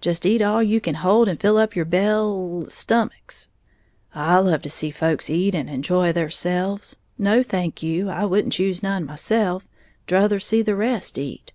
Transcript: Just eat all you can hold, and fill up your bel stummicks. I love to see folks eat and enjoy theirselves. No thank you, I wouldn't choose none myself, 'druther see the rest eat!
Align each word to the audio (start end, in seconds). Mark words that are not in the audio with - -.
Just 0.00 0.26
eat 0.26 0.42
all 0.42 0.64
you 0.64 0.80
can 0.80 0.96
hold, 0.96 1.28
and 1.28 1.38
fill 1.38 1.56
up 1.56 1.76
your 1.76 1.84
bel 1.84 2.64
stummicks. 2.68 3.50
I 4.12 4.40
love 4.40 4.62
to 4.62 4.68
see 4.68 4.90
folks 4.90 5.30
eat 5.30 5.54
and 5.54 5.70
enjoy 5.70 6.10
theirselves. 6.12 6.96
No 7.16 7.44
thank 7.44 7.80
you, 7.80 8.08
I 8.10 8.24
wouldn't 8.24 8.52
choose 8.54 8.82
none 8.82 9.04
myself, 9.06 9.68
'druther 10.08 10.40
see 10.40 10.62
the 10.62 10.74
rest 10.74 11.18
eat! 11.18 11.52